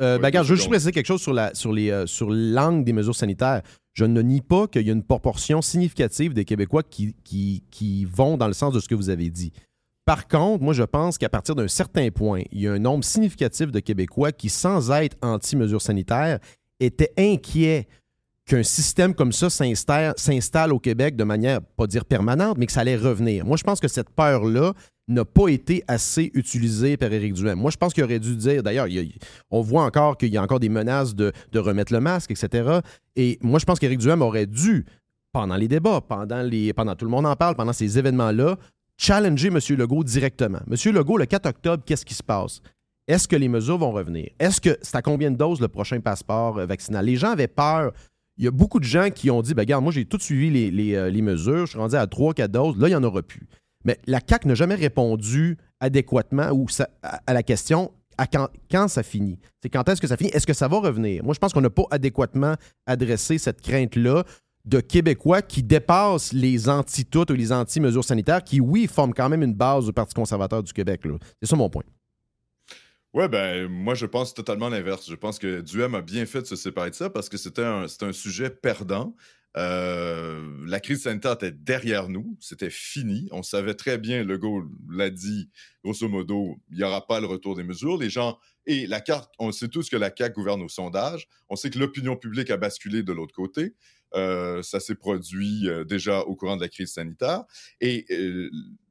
[0.00, 2.06] Euh, Oui, ben, regarde, je veux juste préciser quelque chose sur, la, sur, les, euh,
[2.06, 3.62] sur l'angle des mesures sanitaires.
[3.98, 8.36] Je ne nie pas qu'il y a une proportion significative des Québécois qui, qui, vont
[8.36, 9.52] dans le sens de ce que vous avez dit.
[10.04, 13.02] Par contre, moi, je pense qu'à partir d'un certain point, il y a un nombre
[13.02, 16.38] significatif de Québécois qui, sans être anti-mesures sanitaires,
[16.78, 17.88] étaient inquiets
[18.46, 22.82] qu'un système comme ça s'installe au Québec de manière, pas dire permanente, mais que ça
[22.82, 23.44] allait revenir.
[23.44, 24.74] Moi, je pense que cette peur-là
[25.08, 27.58] n'a pas été assez utilisée par Éric Duhem.
[27.58, 28.86] Moi, je pense qu'il aurait dû dire, d'ailleurs,
[29.50, 32.80] on voit encore qu'il y a encore des menaces de, de remettre le masque, etc.
[33.16, 34.84] Et moi, je pense qu'Éric Duhem aurait dû,
[35.32, 38.56] pendant les débats, pendant, les, pendant tout le monde en parle, pendant ces événements-là,
[38.98, 39.58] challenger M.
[39.76, 40.60] Legault directement.
[40.70, 40.92] M.
[40.92, 42.60] Legault, le 4 octobre, qu'est-ce qui se passe?
[43.06, 44.28] Est-ce que les mesures vont revenir?
[44.38, 47.06] Est-ce que c'est à combien de doses le prochain passeport euh, vaccinal?
[47.06, 47.92] Les gens avaient peur.
[48.36, 50.50] Il y a beaucoup de gens qui ont dit, ben, regarde, moi, j'ai tout suivi
[50.50, 51.64] les, les, euh, les mesures.
[51.64, 52.76] Je suis rendu à 3-4 doses.
[52.76, 53.48] Là, il n'y en aura plus.
[53.88, 56.50] Mais la CAQ n'a jamais répondu adéquatement
[57.02, 59.38] à, la question à quand, ça finit.
[59.62, 60.28] C'est quand est-ce que ça finit?
[60.28, 61.24] Est-ce que ça va revenir?
[61.24, 64.24] Moi, je pense qu'on n'a pas adéquatement adressé cette crainte-là
[64.66, 69.42] de Québécois qui dépassent les anti-toutes ou les anti-mesures sanitaires qui, oui, forment quand même
[69.42, 71.00] une base du Parti conservateur du Québec.
[71.40, 71.84] C'est ça mon point.
[73.14, 75.08] Oui, ben, moi, je pense totalement l'inverse.
[75.08, 77.64] Je pense que Duhem a bien fait de se séparer de ça parce que c'était
[77.64, 79.16] un, sujet perdant.
[79.58, 83.28] Euh, la crise sanitaire était derrière nous, c'était fini.
[83.32, 85.50] On savait très bien, Legault l'a dit,
[85.82, 87.98] grosso modo, il n'y aura pas le retour des mesures.
[87.98, 91.26] Les gens, et la carte, on sait tous que la CAQ gouverne au sondage.
[91.48, 93.74] On sait que l'opinion publique a basculé de l'autre côté.
[94.14, 97.44] Euh, ça s'est produit euh, déjà au courant de la crise sanitaire.
[97.80, 98.06] Et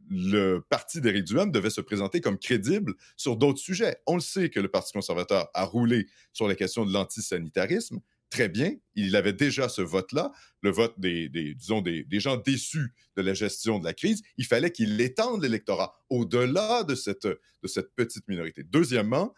[0.10, 3.98] le parti d'Éric Duhem devait se présenter comme crédible sur d'autres sujets.
[4.06, 8.50] On le sait que le Parti conservateur a roulé sur la question de l'antisanitarisme, très
[8.50, 8.74] bien.
[8.96, 13.80] Il avait déjà ce vote-là, le vote des, disons, des, gens déçus de la gestion
[13.80, 14.22] de la crise.
[14.38, 18.64] Il fallait qu'il étende l'électorat au-delà de cette, de cette petite minorité.
[18.64, 19.34] Deuxièmement,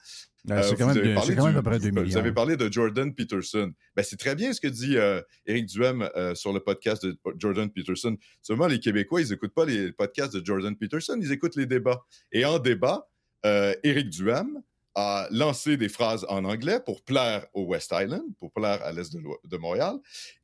[0.49, 2.03] euh, c'est quand, même, à peu près 2 millions.
[2.03, 3.73] Vous avez parlé de Jordan Peterson.
[3.95, 7.17] Ben, c'est très bien ce que dit euh, Éric Duhem euh, sur le podcast de
[7.37, 8.17] Jordan Peterson.
[8.41, 12.05] Seulement, les Québécois, ils n'écoutent pas les podcasts de Jordan Peterson, ils écoutent les débats.
[12.31, 13.09] Et en débat,
[13.43, 14.61] Éric Duhem
[14.99, 19.13] a lancé des phrases en anglais pour plaire au West Island, pour plaire à l'est
[19.13, 19.95] de, Montréal.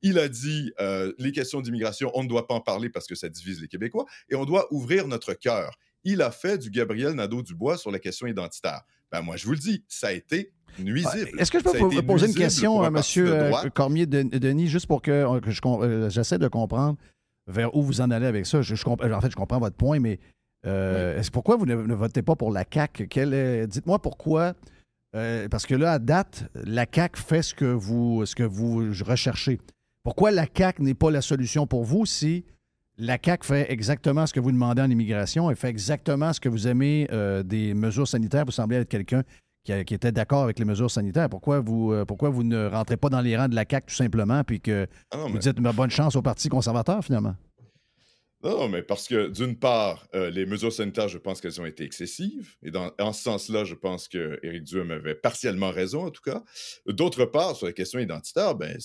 [0.02, 0.72] Il a dit
[1.18, 4.06] les questions d'immigration, on ne doit pas en parler parce que ça divise les Québécois
[4.30, 5.78] et on doit ouvrir notre cœur.
[6.04, 8.82] Il a fait du Gabriel Nadeau-Dubois sur la question identitaire.
[9.12, 11.40] Ben moi, je vous le dis, ça a été nuisible.
[11.40, 13.02] Est-ce que je peux vous poser une question à M.
[13.18, 15.40] Euh, Cormier-Denis, juste pour que, euh,
[15.82, 16.98] euh, j'essaie de comprendre
[17.48, 18.60] vers où vous en allez avec ça?
[18.60, 20.20] en fait, je comprends votre point, mais
[20.66, 23.08] est-ce pourquoi vous ne, votez pas pour la CAQ?
[23.68, 24.54] Dites-moi pourquoi.
[25.14, 29.60] parce que là, à date, la CAQ fait ce que vous, ce que vous recherchez.
[30.04, 32.46] Pourquoi la CAQ n'est pas la solution pour vous si
[32.98, 35.50] la CAQ fait exactement ce que vous demandez en immigration.
[35.50, 38.46] Elle fait exactement ce que vous aimez euh, des mesures sanitaires?
[38.46, 39.24] Vous semblez être quelqu'un
[39.64, 41.28] qui, était d'accord avec les mesures sanitaires.
[41.28, 43.96] Pourquoi vous, euh, pourquoi vous ne rentrez pas dans les rangs de la CAQ tout
[43.96, 47.36] simplement, puis que ah vous dites bonne chance au Parti conservateur finalement?
[48.46, 51.84] Non, mais parce que d'une part, euh, les mesures sanitaires, je pense qu'elles ont été
[51.84, 52.56] excessives.
[52.62, 56.22] Et dans, en ce sens-là, je pense que Éric Duhem avait partiellement raison, en tout
[56.22, 56.44] cas.
[56.86, 58.78] D'autre part, sur la question identitaire, ben,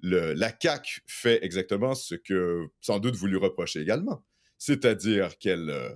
[0.00, 4.24] la CAQ fait exactement ce que sans doute vous lui reprochez également.
[4.58, 5.90] C'est-à-dire qu'elle euh,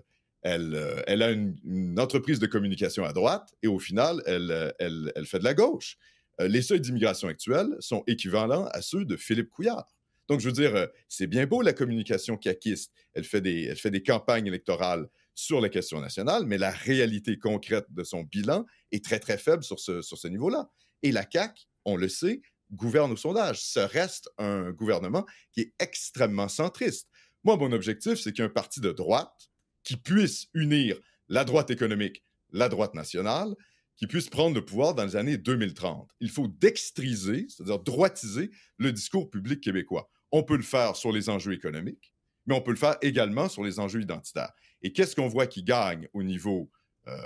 [0.46, 5.26] euh, elle, a une, entreprise de communication à droite et au final, elle, euh, elle,
[5.26, 5.96] fait de la gauche.
[6.38, 9.97] les seuils d'immigration actuels sont équivalents à ceux de Philippe Couillard.
[10.28, 12.92] Donc, je veux dire, c'est bien beau la communication caquiste.
[13.14, 17.38] Elle fait, des, elle fait des campagnes électorales sur les questions nationales, mais la réalité
[17.38, 20.68] concrète de son bilan est très, très faible sur ce, sur ce niveau-là.
[21.02, 23.62] Et la CAQ, on le sait, gouverne au sondage.
[23.62, 27.08] Ce reste un gouvernement qui est extrêmement centriste.
[27.44, 29.48] Moi, mon objectif, c'est qu'il y ait un parti de droite
[29.84, 33.54] qui puisse unir la droite économique, la droite nationale,
[33.96, 36.10] qui puisse prendre le pouvoir dans les années 2030.
[36.20, 40.10] Il faut dextriser, c'est-à-dire droitiser le discours public québécois.
[40.32, 42.12] On peut le faire sur les enjeux économiques,
[42.46, 44.52] mais on peut le faire également sur les enjeux identitaires.
[44.82, 46.70] Et qu'est-ce qu'on voit qui gagne au niveau
[47.08, 47.16] euh,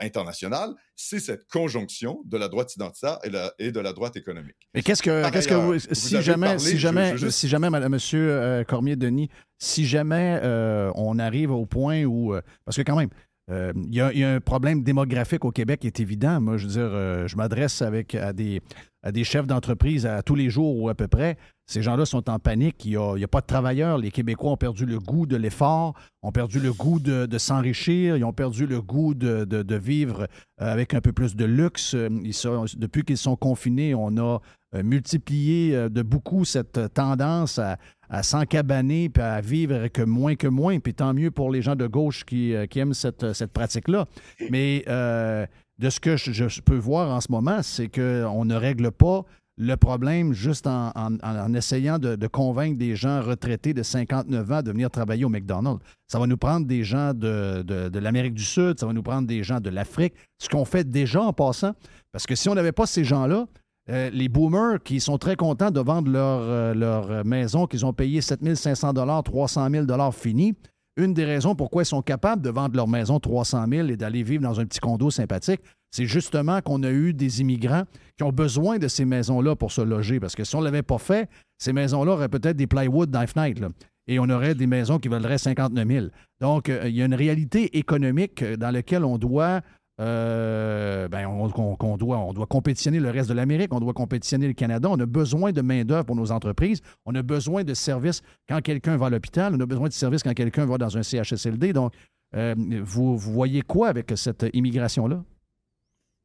[0.00, 3.18] internationale, c'est cette conjonction de la droite identitaire
[3.58, 4.56] et, de la droite économique.
[4.74, 8.96] Mais qu'est-ce que, qu'est-ce que vous, si jamais, si jamais, si jamais, Monsieur euh, Cormier
[8.96, 13.10] Denis, si jamais euh, on arrive au point où, parce que quand même,
[13.50, 16.40] il y, a un problème démographique au Québec qui est évident.
[16.40, 18.60] Moi, je veux dire, je m'adresse avec à des,
[19.02, 21.36] à des chefs d'entreprise à tous les jours ou à peu près.
[21.68, 22.86] Ces gens-là sont en panique.
[22.86, 23.98] Il n'y a, pas de travailleurs.
[23.98, 28.24] Les Québécois ont perdu le goût de l'effort, ont perdu le goût de, s'enrichir, ils
[28.24, 31.94] ont perdu le goût de, vivre euh, avec un peu plus de luxe.
[31.94, 34.40] depuis qu'ils sont confinés, on a
[34.74, 37.76] euh, multiplié euh, de beaucoup cette tendance à,
[38.22, 40.78] s'encabaner et à vivre avec moins que moins.
[40.78, 44.06] Puis tant mieux pour les gens de gauche qui, aiment cette pratique-là.
[44.50, 49.26] Mais de ce que je, peux voir en ce moment, c'est qu'on ne règle pas
[49.58, 54.90] le problème juste en, essayant de, convaincre des gens retraités de 59 ans de venir
[54.90, 55.84] travailler au McDonald's.
[56.06, 59.42] Ça va nous prendre des gens de, l'Amérique du Sud, ça va nous prendre des
[59.42, 61.72] gens de l'Afrique, ce qu'on fait déjà en passant.
[62.12, 63.46] Parce que si on n'avait pas ces gens-là,
[63.90, 68.20] euh, les boomers qui sont très contents de vendre leur, euh, maison qu'ils ont payé
[68.20, 68.92] 7500
[69.22, 70.54] 300 000 finis,
[70.98, 74.22] une des raisons pourquoi ils sont capables de vendre leur maison 300 000 et d'aller
[74.22, 77.84] vivre dans un petit condo sympathique, c'est justement qu'on a eu des immigrants
[78.16, 80.20] qui ont besoin de ces maisons-là pour se loger.
[80.20, 83.36] Parce que si on ne l'avait pas fait, ces maisons-là auraient peut-être des plywood knife
[83.36, 83.64] night.
[84.06, 86.06] et on aurait des maisons qui valeraient 59 000.
[86.40, 89.60] Donc, euh, il y a une réalité économique dans laquelle on doit
[90.00, 91.48] euh, ben, on,
[91.96, 94.88] doit, on doit compétitionner le reste de l'Amérique, on doit compétitionner le Canada.
[94.90, 96.80] On a besoin de main-d'œuvre pour nos entreprises.
[97.04, 99.54] On a besoin de services quand quelqu'un va à l'hôpital.
[99.56, 101.72] On a besoin de services quand quelqu'un va dans un CHSLD.
[101.72, 101.92] Donc,
[102.36, 105.24] euh, vous, vous voyez quoi avec cette immigration-là?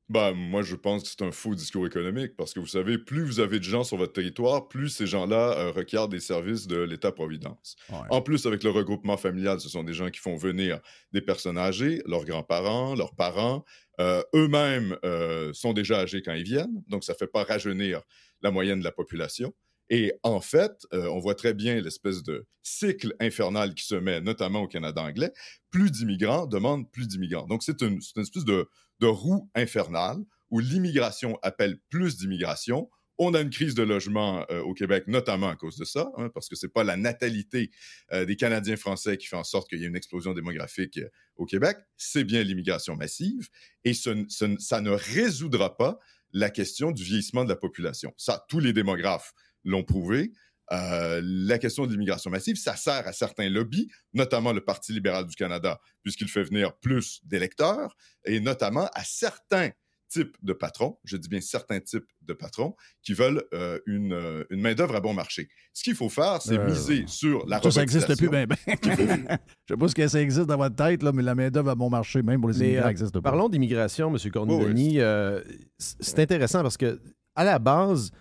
[0.09, 3.23] Ben, moi, je pense que c'est un faux discours économique parce que vous savez, plus
[3.23, 6.77] vous avez de gens sur votre territoire, plus ces gens-là euh, requièrent des services de
[6.77, 7.77] l'État-providence.
[7.89, 7.97] Ouais.
[8.09, 10.79] En plus, avec le regroupement familial, ce sont des gens qui font venir
[11.13, 13.63] des personnes âgées, leurs grands-parents, leurs parents.
[14.01, 18.01] euh, Eux-mêmes euh, sont déjà âgés quand ils viennent, donc ça ne fait pas rajeunir
[18.41, 19.53] la moyenne de la population.
[19.89, 24.21] Et en fait, euh, on voit très bien l'espèce de cycle infernal qui se met,
[24.21, 25.31] notamment au Canada anglais.
[25.71, 27.45] Plus d'immigrants demandent plus d'immigrants.
[27.47, 28.67] Donc, c'est une, espèce de,
[29.01, 30.17] roue infernale
[30.49, 32.89] où l'immigration appelle plus d'immigration.
[33.17, 36.29] On a une crise de logement euh, au Québec, notamment à cause de ça, hein,
[36.33, 37.69] parce que c'est pas la natalité
[38.13, 40.99] euh, des Canadiens français qui fait en sorte qu'il y ait une explosion démographique
[41.35, 43.49] au Québec, c'est bien l'immigration massive,
[43.83, 45.99] et ce- ce- ça ne résoudra pas
[46.31, 48.13] la question du vieillissement de la population.
[48.17, 50.31] Ça, tous les démographes l'ont prouvé.
[50.71, 55.25] Euh, la question de l'immigration massive, ça sert à certains lobbies, notamment le Parti libéral
[55.27, 57.95] du Canada, puisqu'il fait venir plus d'électeurs,
[58.25, 59.69] et notamment à certains
[60.09, 64.43] types de patrons, je dis bien certains types de patrons, qui veulent euh, une, euh,
[64.51, 65.49] une main-d'œuvre à bon marché.
[65.73, 68.57] Ce qu'il faut faire, c'est Euh, miser sur la Ça, ça n'existe plus, ben, ben.
[69.67, 71.75] Je sais pas ce que ça existe dans votre tête, là, mais la main-d'œuvre à
[71.75, 73.21] bon marché, même pour les Mais, immigrants, euh, n'existe pas.
[73.21, 74.31] Parlons d'immigration, M.
[74.31, 74.89] Cornidoni.
[74.91, 75.01] oui.
[75.01, 75.41] Euh,
[75.77, 77.01] c- c'est intéressant parce que,
[77.35, 78.11] à la base,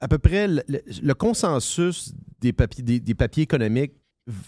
[0.00, 3.94] à peu près le, consensus des papiers, économiques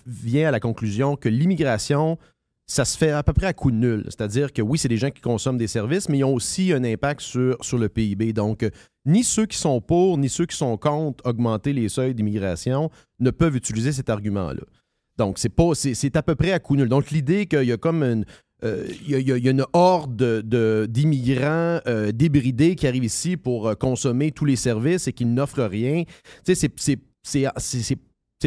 [0.06, 2.18] vient à la conclusion que l'immigration,
[2.66, 4.04] ça se fait à peu près à coup nul.
[4.06, 6.84] C'est-à-dire que oui, c'est des gens qui consomment des services, mais ils ont aussi un
[6.84, 8.32] impact sur, le PIB.
[8.32, 8.70] Donc, euh,
[9.06, 13.30] ni ceux qui sont pour, ni ceux qui sont contre augmenter les seuils d'immigration ne
[13.30, 14.62] peuvent utiliser cet argument-là.
[15.16, 16.88] Donc, c'est pas, c'est à peu près à coup nul.
[16.88, 18.24] Donc, l'idée qu'il y a comme une,
[18.64, 21.80] euh, il y, a- il y a- il y a une horde de- de- d'immigrants
[21.86, 26.04] euh, débridés qui arrivent ici pour euh, consommer tous les services et qui n'offrent rien.
[26.44, 26.68] C'est-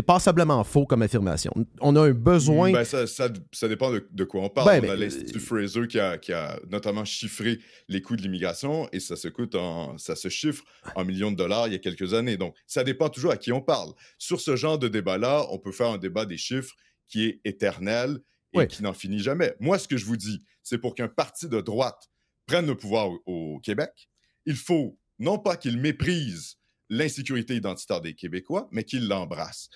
[0.06, 1.52] passablement faux comme affirmation.
[1.82, 2.72] On a un besoin.
[2.72, 4.68] Ben, ça, ça- ça dépend de, de quoi on parle.
[4.68, 8.22] Ben, on ben, a l'Institut Fraser qui a, qui a notamment chiffré les coûts de
[8.22, 10.64] l'immigration et ça se, coûte en, ça se chiffre
[10.96, 12.38] en millions de dollars il y a quelques années.
[12.38, 13.92] Donc, ça dépend toujours à qui on parle.
[14.18, 16.74] Sur ce genre de débat-là, on peut faire un débat des chiffres
[17.10, 18.20] qui est éternel
[18.54, 18.68] et Oui.
[18.68, 19.56] qui n'en finit jamais.
[19.60, 22.10] Moi, ce que je vous dis, c'est pour qu'un parti de droite
[22.46, 24.10] prenne le pouvoir au, au Québec,
[24.46, 26.58] il faut non pas qu'il méprise
[26.90, 29.70] l'insécurité identitaire des Québécois, mais qu'il l'embrasse.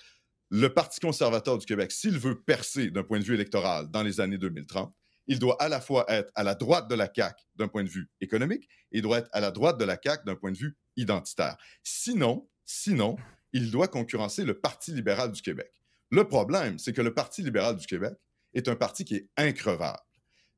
[0.50, 4.20] Le Parti conservateur du Québec, s'il veut percer d'un point de vue électoral dans les
[4.20, 4.94] années 2030,
[5.28, 7.88] il doit à la fois être à la droite de la CAQ d'un point de
[7.88, 10.56] vue économique et il doit être à la droite de la CAQ d'un point de
[10.58, 11.56] vue identitaire.
[11.82, 13.16] Sinon, sinon,
[13.52, 15.72] il doit concurrencer le Parti libéral du Québec.
[16.10, 18.12] Le problème, c'est que le Parti libéral du Québec
[18.56, 19.98] est un parti qui est increvable.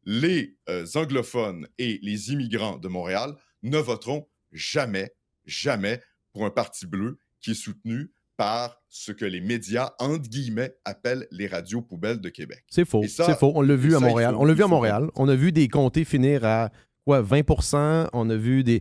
[0.04, 5.12] Les euh, anglophones et les immigrants de Montréal ne voteront jamais,
[5.44, 6.00] jamais
[6.32, 11.26] pour un parti bleu qui est soutenu par ce que les médias, entre guillemets, appellent
[11.32, 12.62] les radios poubelles de Québec.
[12.68, 13.02] C'est faux.
[13.06, 13.52] C'est faux.
[13.54, 14.34] On l'a vu à Montréal.
[14.36, 15.10] on l'a vu à Montréal.
[15.16, 16.70] On a vu des comtés finir à
[17.04, 18.80] quoi, 20 On a vu des.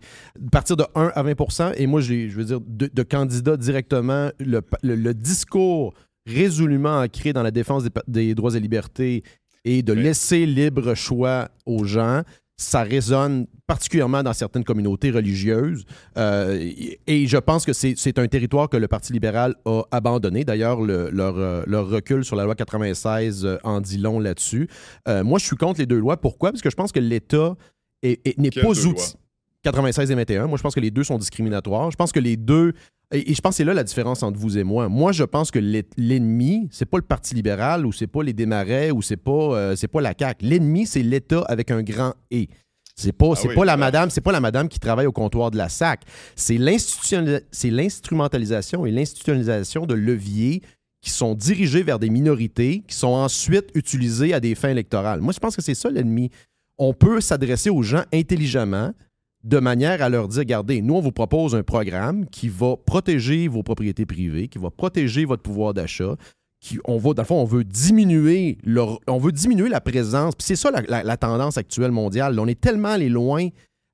[0.51, 4.61] partir de 1 à 20% Et moi, je, veux dire, de, de candidats directement, le,
[4.83, 5.95] le- le discours
[6.27, 9.23] résolument ancré dans la défense des, droits et libertés
[9.65, 12.21] et de laisser libre choix aux gens,
[12.59, 15.83] ça résonne particulièrement dans certaines communautés religieuses.
[16.17, 16.57] Euh,
[17.05, 20.43] et je pense que c'est un territoire que le Parti libéral a abandonné.
[20.43, 24.67] D'ailleurs, le- leur, euh, leur recul sur la loi 96 euh, en dit long là-dessus.
[25.07, 26.17] Euh, moi, je suis contre les deux lois.
[26.17, 26.51] Pourquoi?
[26.51, 27.55] Parce que je pense que l'État
[28.01, 29.15] est- est- n'est pas outil.
[29.71, 29.91] Lois?
[29.91, 30.47] 96 et 21.
[30.47, 31.91] Moi, je pense que les deux sont discriminatoires.
[31.91, 32.73] Je pense que les deux.
[33.13, 34.89] Et, et je pense que c'est là la différence entre vous et moi.
[34.89, 35.59] Moi, je pense que
[35.97, 39.75] l'ennemi, c'est pas le Parti libéral ou c'est pas les Desmarais ou c'est pas, euh,
[39.75, 40.45] c'est pas la CAQ.
[40.45, 42.45] L'ennemi, c'est l'État avec un grand E.
[42.99, 45.57] C'est pas, oui, pas la madame, c'est pas la madame qui travaille au comptoir de
[45.57, 46.01] la SAC.
[46.35, 50.63] C'est l'instrumentalisation et l'institutionnalisation de leviers
[51.01, 55.21] qui sont dirigés vers des minorités, qui sont ensuite utilisés à des fins électorales.
[55.21, 56.31] Moi, je pense que c'est ça l'ennemi.
[56.79, 58.93] On peut s'adresser aux gens intelligemment
[59.47, 63.47] de manière à leur dire, regardez, nous, on vous propose un programme qui va protéger
[63.47, 66.15] vos propriétés privées, qui va protéger votre pouvoir d'achat,
[66.59, 70.35] qui, on va, dans le fond, on veut diminuer, leur, on veut diminuer la présence.
[70.35, 72.37] Puis c'est ça la, la- la tendance actuelle mondiale.
[72.39, 73.47] On est tellement allé loin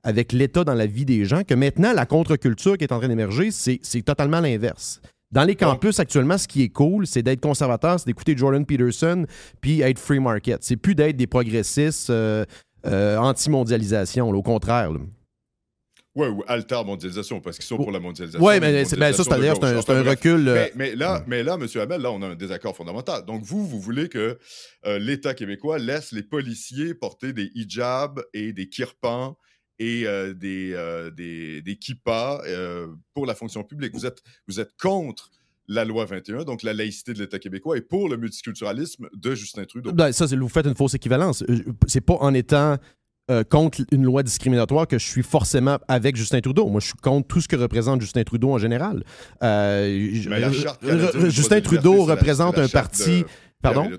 [0.04, 3.08] avec l'État dans la vie des gens que maintenant, la contre-culture qui est en train
[3.08, 5.02] d'émerger, c'est c'est totalement l'inverse.
[5.32, 9.26] Dans les campus, actuellement, ce qui est cool, c'est d'être conservateur, c'est d'écouter Jordan Peterson,
[9.62, 10.64] puis être free market.
[10.64, 12.46] C'est plus d'être des progressistes euh,
[12.86, 14.92] euh, anti-mondialisation, là, au contraire.
[14.92, 15.00] là.
[16.16, 18.46] Ouais, ou alter mondialisation, parce qu'ils sont pour la mondialisation.
[18.46, 20.48] Oui, mais, ça, c'est d'ailleurs, c'est un, c'est un recul.
[20.48, 21.68] euh, Mais, mais là, mais là, M.
[21.82, 23.26] Hamel, là, on a un désaccord fondamental.
[23.26, 24.38] Donc, vous, vous voulez que
[24.86, 29.38] euh, l'État québécois laisse les policiers porter des hijabs et des kirpans
[29.80, 30.78] et euh, des,
[31.16, 32.44] des, des kippas
[33.16, 33.94] pour la fonction publique.
[33.96, 35.32] Vous êtes, vous êtes contre
[35.68, 39.66] la loi 21, donc la laïcité de l'État québécois, et pour le multiculturalisme de Justin
[39.66, 39.94] Trudeau.
[39.94, 41.44] Ben, ça, vous faites une fausse équivalence.
[41.88, 42.78] C'est pas en étant
[43.34, 46.68] euh, contre une loi discriminatoire que je suis forcément avec Justin Trudeau.
[46.68, 49.04] Moi, je suis contre tout ce que représente Justin Trudeau en général.
[49.42, 53.22] Euh, je- euh, droits Justin Trudeau représente la un parti.
[53.24, 53.28] de
[53.62, 53.90] Pardon?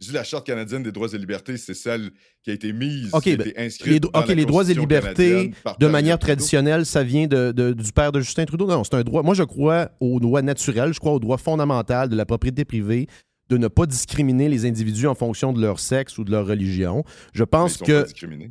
[0.00, 2.10] Je dis la Charte canadienne des droits et libertés, c'est celle
[2.42, 4.68] qui a été mise, OK, qui a ben, été inscrite Les, dans la les droits
[4.68, 8.66] et libertés, de manière traditionnelle, ça vient de, de- du père de Justin Trudeau.
[8.66, 9.22] Non, c'est un droit.
[9.22, 13.06] Moi, je crois au droit naturel, je crois au droit fondamental de la propriété privée,
[13.52, 17.04] de ne pas discriminer les individus en fonction de leur sexe ou de leur religion.
[17.34, 18.00] Je pense Ils sont que.
[18.00, 18.50] pas discriminés.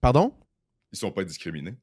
[0.00, 0.32] Pardon?
[0.90, 1.76] Ils ne sont pas discriminés.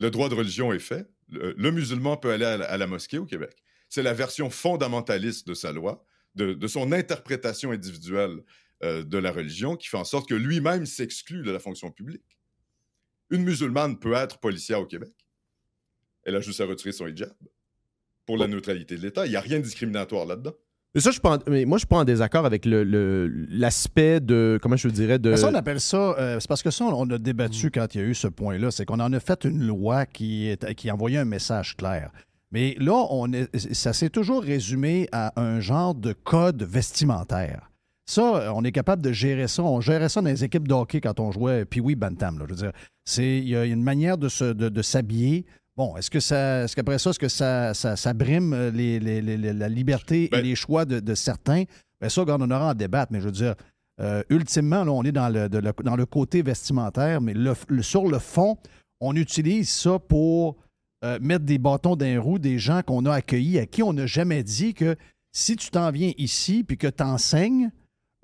[0.00, 1.06] Le droit de religion est fait.
[1.28, 3.62] Le, le musulman peut aller à la, à la mosquée au Québec.
[3.90, 6.02] C'est la version fondamentaliste de sa loi,
[6.34, 8.42] de, de son interprétation individuelle
[8.84, 12.38] euh, de la religion, qui fait en sorte que lui-même s'exclut de la fonction publique.
[13.28, 15.12] Une musulmane peut être policière au Québec.
[16.24, 17.34] Elle a juste à retirer son hijab
[18.24, 19.26] pour la neutralité de l'État.
[19.26, 20.54] Il n'y a rien de discriminatoire là-dedans.
[20.94, 22.84] Mais ça, je suis pas en- mais moi, je suis pas en désaccord avec le-
[22.84, 24.58] le- l'aspect de.
[24.62, 25.34] Comment je dirais de.
[25.36, 26.14] Ça, on appelle ça.
[26.18, 27.70] euh, c'est parce que ça, on a débattu Mm.
[27.70, 28.70] quand il y a eu ce point-là.
[28.70, 32.10] C'est qu'on en a fait une loi qui, est, qui envoyait un message clair.
[32.50, 37.70] Mais là, on est, ça s'est toujours résumé à un genre de code vestimentaire.
[38.04, 39.62] Ça, on est capable de gérer ça.
[39.62, 42.38] On gérait ça dans les équipes de hockey quand on jouait Pee-Wee Bantam.
[42.38, 42.44] là.
[42.48, 42.72] Je veux dire,
[43.06, 45.46] c'est, il y a une manière de, se, de, de s'habiller.
[45.76, 49.00] Bon, est-ce que ça, est-ce qu'après ça, est-ce que ça, ça, ça brime euh, les,
[49.00, 51.64] les- les- les- la liberté et Ben- les choix de, de certains?
[52.00, 53.54] Bien, ça, on aura à en débattre, mais je veux dire,
[54.00, 57.54] euh, ultimement, là, on est dans le, de le- dans le côté vestimentaire, mais le-
[57.68, 58.58] le- sur le fond,
[59.00, 60.56] on utilise ça pour
[61.04, 63.92] euh, mettre des bâtons dans les roues des gens qu'on a accueillis, à qui on
[63.92, 64.94] n'a jamais dit que
[65.32, 67.70] si tu t'en viens ici puis que tu enseignes,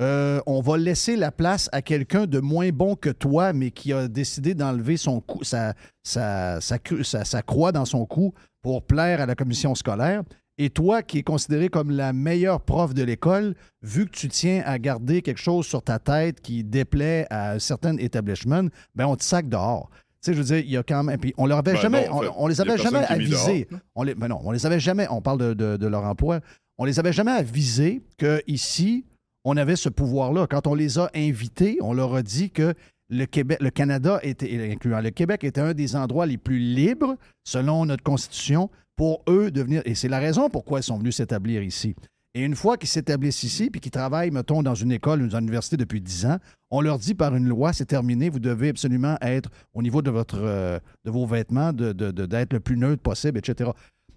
[0.01, 3.93] euh, on va laisser la place à quelqu'un de moins bon que toi, mais qui
[3.93, 8.33] a décidé d'enlever son cou, sa, sa, sa cru- sa- sa croix dans son cou
[8.63, 10.23] pour plaire à la commission scolaire.
[10.61, 14.63] Et toi, qui es considéré comme la meilleure prof de l'école, vu que tu tiens
[14.67, 18.63] à garder quelque chose sur ta tête qui déplaît à un certain établissement,
[18.97, 19.89] ben on te sac dehors.
[20.21, 21.19] Tu sais, je veux dire, il y a quand même.
[21.21, 22.09] Puis on leur avait Ben jamais.
[22.09, 23.69] non, on- fait, on, les avait jamais avisés.
[23.95, 25.07] On les, ben non, on les avait jamais.
[25.11, 26.41] On parle de, de- de leur emploi.
[26.77, 29.05] On les avait jamais avisés que ici,
[29.49, 30.47] on avait ce pouvoir-là.
[30.47, 32.75] Quand on les a invités, on leur a dit que
[33.11, 38.03] le Canada était, incluant le Québec, était un des endroits les plus libres, selon notre
[38.03, 39.81] Constitution, pour eux de venir.
[39.87, 41.95] Et c'est la raison pourquoi ils sont venus s'établir ici.
[42.35, 45.39] Et une fois qu'ils s'établissent ici, puis qu'ils travaillent, mettons, dans une école ou une
[45.39, 46.37] université depuis 10 ans,
[46.71, 50.13] on leur dit par une loi, c'est terminé, vous devez absolument être, au niveau de,
[50.35, 53.71] euh, vos vêtements, de- de- de- d'être le plus neutre possible, etc.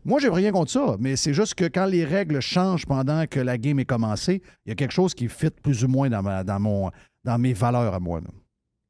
[0.04, 3.40] Moi, j'ai rien contre ça, mais c'est juste que quand les règles changent pendant que
[3.40, 6.24] la game est commencée, il y a quelque chose qui fit plus ou moins dans,
[6.24, 6.92] ma- dans, mon,
[7.24, 8.20] dans mes valeurs à moi.
[8.22, 8.28] là.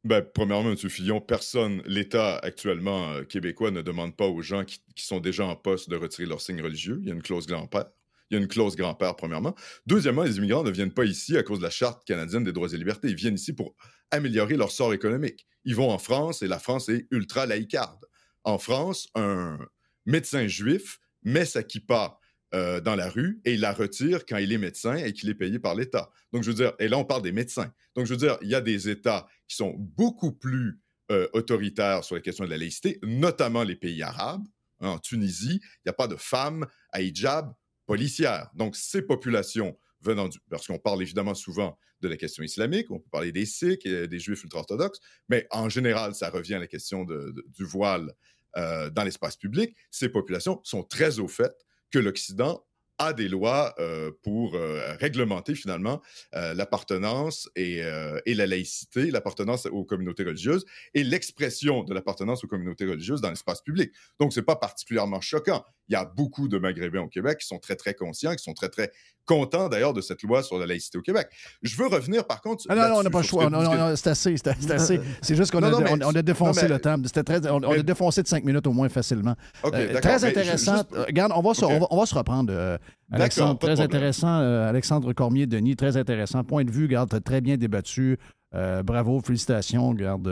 [0.03, 0.77] Ben, premièrement, M.
[0.77, 5.45] Fillon, personne, l'État actuellement euh, québécois ne demande pas aux gens qui, qui sont déjà
[5.45, 6.97] en poste de retirer leur signe religieux.
[7.01, 7.85] Il y a une clause grand-père.
[8.29, 9.53] Il y a une clause grand-père, premièrement.
[9.85, 12.69] Deuxièmement, les immigrants ne viennent pas ici à cause de la Charte canadienne des droits
[12.73, 13.09] et libertés.
[13.09, 13.75] Ils viennent ici pour
[14.09, 15.45] améliorer leur sort économique.
[15.65, 18.05] Ils vont en France et la France est ultra laïcarde.
[18.43, 19.59] En France, un
[20.05, 22.17] médecin juif met sa kippa
[22.53, 25.57] dans la rue et il la retire quand il est médecin et qu'il est payé
[25.57, 26.11] par l'État.
[26.33, 27.71] Donc, je veux dire, et là, on parle des médecins.
[27.95, 32.03] Donc, je veux dire, il y a des États qui sont beaucoup plus euh, autoritaires
[32.03, 34.45] sur la question de la laïcité, notamment les pays arabes.
[34.81, 37.53] Hein, en Tunisie, il n'y a pas de femmes à hijab
[37.85, 38.49] policière.
[38.53, 40.39] Donc, ces populations venant du...
[40.49, 44.07] Parce qu'on parle évidemment souvent de la question islamique, on peut parler des Sikhs et
[44.09, 48.11] des Juifs ultra-orthodoxes, mais en général, ça revient à la question de- du voile
[48.57, 49.75] euh, dans l'espace public.
[49.91, 51.53] Ces populations sont très au fait
[51.89, 52.65] que l'Occident
[52.97, 56.01] a des lois euh, pour euh, réglementer finalement
[56.33, 57.81] l'appartenance et,
[58.25, 63.29] et la laïcité, l'appartenance aux communautés religieuses et l'expression de l'appartenance aux communautés religieuses dans
[63.29, 63.91] l'espace public.
[64.19, 65.65] Donc, c'est pas particulièrement choquant.
[65.89, 68.53] Il y a beaucoup de Maghrébins au Québec qui sont très, très conscients, qui sont
[68.53, 68.91] très, très
[69.25, 71.27] contents d'ailleurs de cette loi sur la laïcité au Québec.
[71.61, 72.63] Je veux revenir par contre.
[72.69, 73.49] Ah non, non, on n'a pas le choix.
[73.49, 74.35] Non, non, c'est assez.
[74.37, 75.01] C'est assez.
[75.21, 76.95] C'est juste qu'on a, on, on a défoncé mais- le temps.
[77.03, 79.35] C'était très, on, on a défoncé de cinq minutes au moins facilement.
[79.65, 80.77] Euh, très intéressant.
[80.77, 81.71] juste- Euh, Regarde, on va, se, OK.
[81.71, 82.77] on, va, on va se reprendre, euh,
[83.11, 83.59] Alexandre.
[83.59, 84.39] Très intéressant.
[84.39, 86.43] euh, Alexandre Cormier-Denis, très intéressant.
[86.43, 88.17] Point de vue, garde, très bien débattu.
[88.55, 90.29] Euh, bravo, félicitations, garde,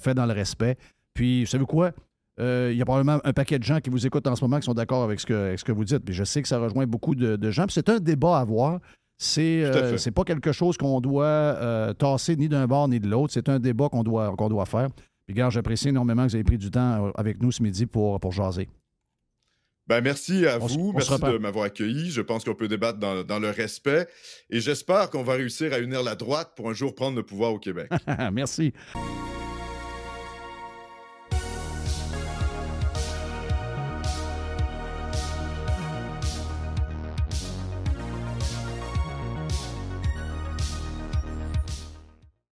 [0.00, 0.76] fait dans le respect.
[1.14, 1.92] Puis, vous savez quoi?
[2.40, 4.58] Euh, il y a probablement un paquet de gens qui vous écoutent en ce moment
[4.58, 6.02] qui sont d'accord avec ce que, vous dites.
[6.06, 7.66] Mais je sais que ça rejoint beaucoup de, gens.
[7.68, 8.80] C'est un débat à avoir.
[9.20, 13.32] C'est euh, pas quelque chose qu'on doit euh, tasser ni d'un bord ni de l'autre.
[13.32, 14.88] C'est un débat qu'on doit, faire.
[15.26, 17.86] Puis, gars, j'apprécie énormément que vous ayez pris du temps euh, avec nous ce midi
[17.86, 18.68] pour, jaser.
[19.88, 20.92] Ben, merci à vous.
[20.92, 22.10] Merci de m'avoir accueilli.
[22.10, 24.06] Je pense qu'on peut débattre dans, dans, le respect.
[24.50, 27.52] Et j'espère qu'on va réussir à unir la droite pour un jour prendre le pouvoir
[27.52, 27.90] au Québec.
[28.32, 28.72] merci.